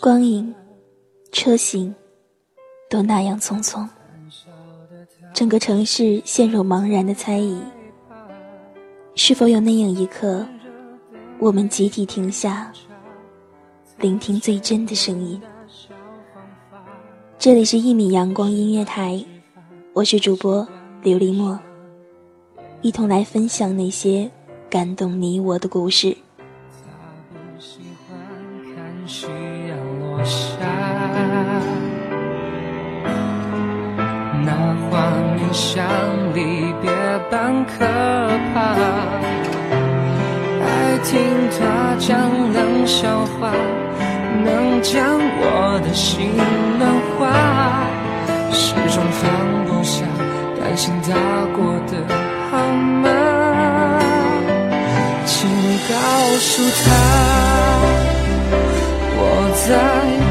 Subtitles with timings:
[0.00, 0.52] 光影、
[1.30, 1.94] 车行，
[2.90, 3.88] 都那样匆匆。
[5.32, 7.62] 整个城市陷入茫然的猜疑。
[9.14, 10.44] 是否有那样一刻，
[11.38, 12.72] 我们集体停下，
[13.98, 15.40] 聆听最真的声音？
[17.38, 19.24] 这里是一米阳光音乐台，
[19.92, 20.66] 我是主播
[21.04, 21.56] 琉璃墨，
[22.80, 24.30] 一同来分享那些
[24.70, 26.16] 感动你我的故事。
[35.50, 35.84] 像
[36.34, 36.90] 离别
[37.30, 37.84] 般可
[38.52, 38.74] 怕，
[40.62, 41.18] 爱听
[41.58, 43.50] 他讲冷笑话，
[44.44, 46.36] 能将我的心
[46.78, 47.24] 暖化，
[48.52, 50.04] 始终放不下，
[50.60, 51.08] 担心他
[51.56, 51.92] 过得
[52.78, 53.08] 吗？
[55.24, 55.48] 请
[55.88, 55.94] 告
[56.38, 56.86] 诉他，
[59.16, 59.20] 我
[59.66, 59.68] 在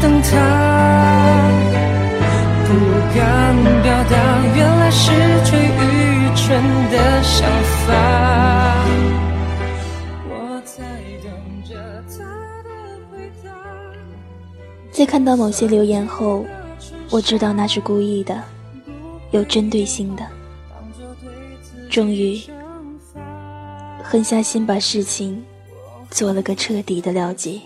[0.00, 0.30] 等他。
[2.64, 2.70] 不
[3.14, 3.20] 敢
[3.82, 4.14] 表达，
[4.56, 5.12] 原来是
[5.44, 5.70] 最愚
[6.34, 6.40] 蠢
[6.90, 7.48] 的想
[7.86, 7.88] 法。
[14.90, 16.44] 在看到某些留言后，
[17.10, 18.40] 我知道那是故意的，
[19.32, 20.22] 有针对性的。
[21.92, 22.40] 终于，
[24.02, 25.44] 狠下心把事情
[26.10, 27.60] 做了个彻底的了结。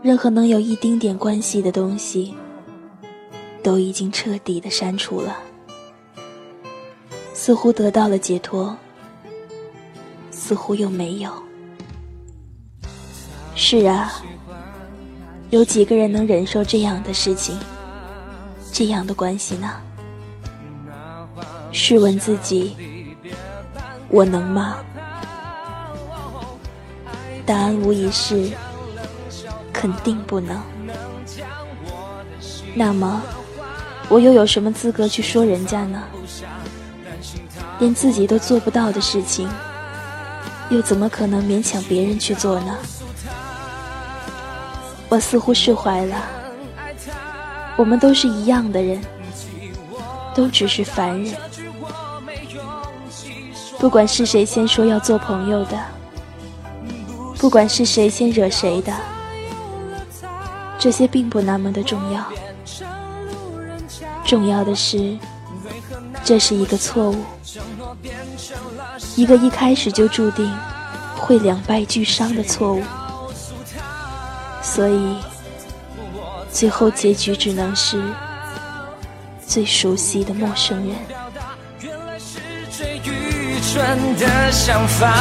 [0.00, 2.32] 任何能有一丁点关系的东西。
[3.60, 5.38] 都已经彻底的删除了，
[7.32, 8.76] 似乎得到了解脱，
[10.30, 11.32] 似乎又没有。
[13.54, 14.22] 是啊，
[15.48, 17.58] 有几个人能忍受这样的事情，
[18.70, 19.80] 这样的关系呢？
[21.74, 22.76] 试问自己，
[24.08, 24.76] 我能吗？
[27.44, 28.52] 答案无疑是，
[29.72, 30.62] 肯定不能。
[32.74, 33.20] 那么。
[34.10, 36.02] 我又有什么资格去说人家呢？
[37.80, 39.48] 连自己都做不到的事情，
[40.68, 42.76] 又怎么可能勉强别人去做呢？
[45.08, 46.22] 我似乎释怀了。
[47.76, 49.00] 我们都是一样的人，
[50.34, 51.34] 都只是凡人。
[53.84, 55.78] 不管是谁先说要做朋友的，
[57.36, 58.90] 不管是谁先惹谁的，
[60.78, 62.24] 这些并不那么的重要。
[64.24, 65.18] 重要的是，
[66.24, 67.16] 这是一个错误，
[69.16, 70.50] 一个一开始就注定
[71.18, 72.82] 会两败俱伤的错误，
[74.62, 75.14] 所以
[76.50, 78.02] 最后结局只能是
[79.46, 80.96] 最熟悉的陌生人。
[83.74, 83.82] 纯
[84.14, 85.12] 的想法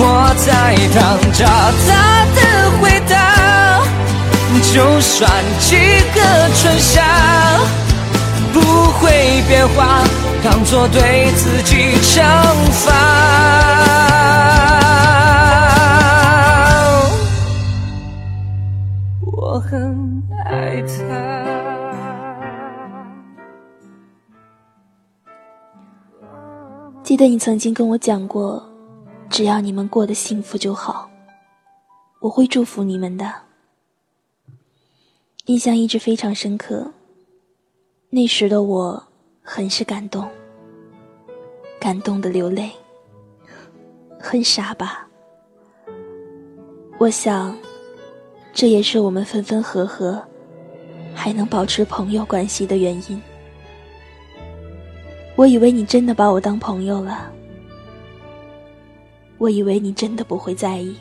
[0.00, 0.98] 我在等
[1.32, 1.46] 着
[1.86, 1.88] 他
[2.34, 2.40] 的
[2.80, 3.14] 回答。
[4.74, 5.30] 就算
[5.60, 5.76] 几
[6.12, 6.20] 个
[6.56, 7.04] 春夏
[8.52, 8.56] 不
[8.98, 10.02] 会变化，
[10.42, 12.20] 当作对自己惩
[12.72, 12.86] 罚。
[19.22, 21.57] 我很爱他。
[27.08, 28.62] 记得你曾经跟我讲过，
[29.30, 31.10] 只要你们过得幸福就好，
[32.20, 33.32] 我会祝福你们的。
[35.46, 36.92] 印象一直非常深刻。
[38.10, 39.02] 那时的我，
[39.40, 40.28] 很是感动，
[41.80, 42.70] 感动的流泪，
[44.20, 45.08] 很傻吧？
[46.98, 47.56] 我想，
[48.52, 50.22] 这也是我们分分合合，
[51.14, 53.18] 还能保持朋友关系的原因。
[55.38, 57.32] 我以为你真的把我当朋友了，
[59.38, 60.96] 我以为你真的不会在意，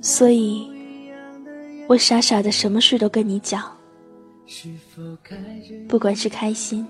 [0.00, 0.66] 所以，
[1.86, 3.70] 我傻傻的什么事都跟你讲，
[5.86, 6.86] 不管是开心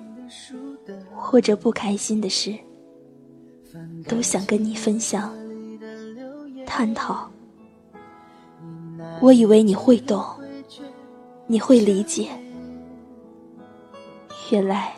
[1.17, 2.55] 或者不开心的事，
[4.07, 5.37] 都想跟你分享、
[6.65, 7.29] 探讨。
[9.21, 10.25] 我以为你会懂，
[11.49, 12.29] 你会理解，
[14.53, 14.95] 原来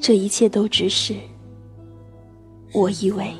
[0.00, 1.14] 这一切都只是。
[2.74, 3.32] 我以为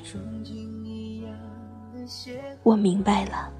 [2.63, 3.51] 我明白了。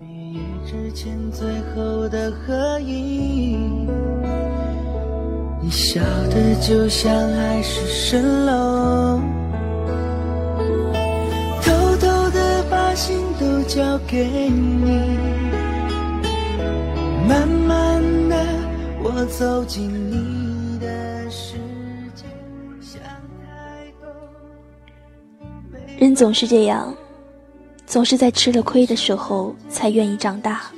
[0.00, 3.86] 毕业之前最后的合影，
[5.62, 6.00] 你笑
[6.30, 9.20] 的就像海市蜃楼，
[11.62, 15.18] 偷偷的把心都交给你，
[17.28, 18.36] 慢慢的
[19.02, 20.33] 我走进你
[26.04, 26.94] 人总是这样，
[27.86, 30.70] 总是在吃了亏的时候才愿意长大，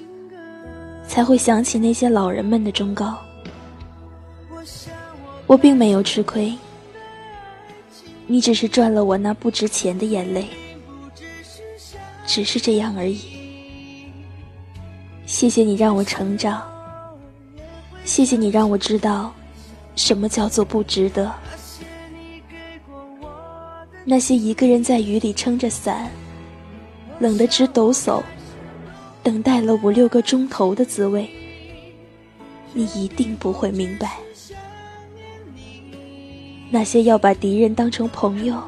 [1.09, 3.19] 才会想起那些老人们的忠告。
[5.49, 6.57] 我并没有吃亏，
[8.29, 10.47] 你只是赚了我那不值钱的眼泪，
[12.25, 13.19] 只是这样而已。
[15.27, 16.63] 谢谢你让我成长，
[18.05, 19.35] 谢谢你让我知道，
[19.97, 21.35] 什么叫做不值得。
[24.09, 26.09] 那些一个人在雨里撑着伞，
[27.19, 28.23] 冷得直抖擞，
[29.21, 31.29] 等待了五六个钟头的滋味，
[32.73, 34.19] 你一定不会明白。
[36.71, 38.63] 那些要把敌人当成朋友，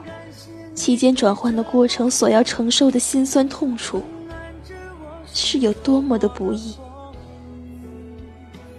[0.74, 4.02] 期间转换的过程所要承受的辛酸痛楚，
[5.32, 6.74] 是有多么的不易，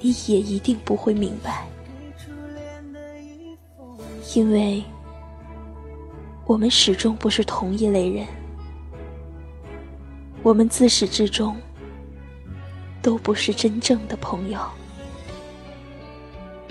[0.01, 1.65] 你也一定不会明白，
[4.35, 4.83] 因为。
[6.49, 8.25] 我们始终不是同一类人，
[10.41, 11.55] 我们自始至终
[13.03, 14.59] 都不是真正的朋友。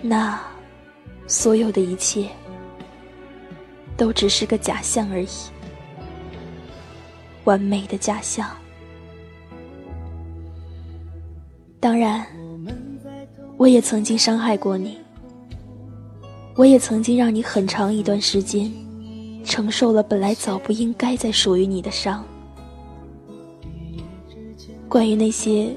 [0.02, 0.40] 那
[1.28, 2.28] 所有的一切
[3.96, 5.28] 都只是个假象而已，
[7.44, 8.50] 完美的假象。
[11.78, 12.26] 当然，
[13.56, 14.98] 我也曾经伤害过你，
[16.56, 18.68] 我也曾经让你很长一段时间。
[19.48, 22.22] 承受了本来早不应该再属于你的伤。
[24.90, 25.74] 关于那些，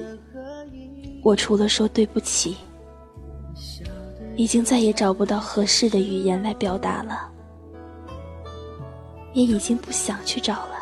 [1.24, 2.58] 我除了说对不起，
[4.36, 7.30] 已经再也找不到合适的语言来表达了，
[9.34, 10.76] 也已经不想去找了，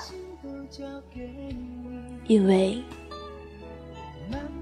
[2.28, 2.84] 因为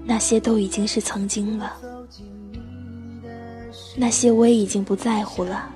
[0.04, 1.76] 那些都已经是曾经了，
[3.96, 5.74] 那些我也已经不在乎了。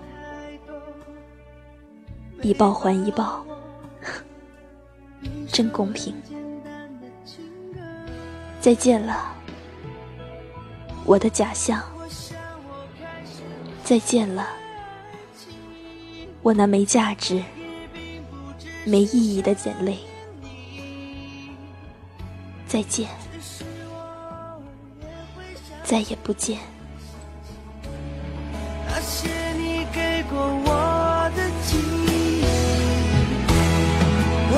[2.42, 3.44] 一报还一报，
[5.46, 6.12] 真公平。
[8.60, 9.32] 再见了，
[11.04, 11.80] 我的假象。
[13.84, 14.48] 再见了，
[16.42, 17.42] 我那没价值、
[18.84, 19.98] 没意义的眼泪。
[22.66, 23.08] 再见，
[25.84, 26.58] 再也不见。
[28.88, 30.91] 那些你给过我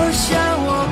[0.07, 0.84] 我想，我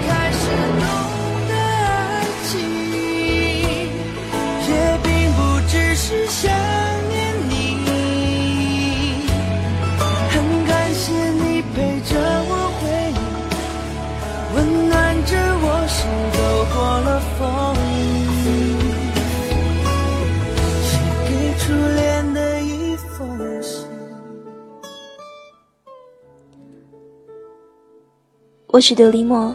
[28.72, 29.54] 我是德里莫，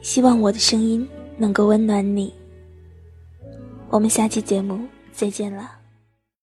[0.00, 2.32] 希望我的声音能够温暖你。
[3.90, 4.80] 我们下期节目
[5.12, 5.77] 再见了。